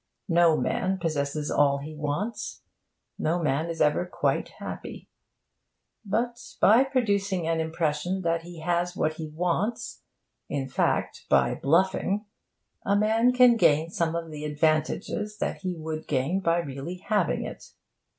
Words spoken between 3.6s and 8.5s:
is ever quite happy. But, by producing an impression that